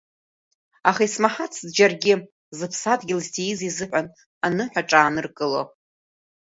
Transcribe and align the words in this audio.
Аха 0.89 1.03
исмаҳацт 1.07 1.63
џьаргьы, 1.75 2.13
зыԥсадгьыл 2.57 3.19
зҭииз 3.25 3.59
изыҳәан 3.69 4.07
аныҳәаҿа 4.45 4.97
ааныркыло. 4.99 5.61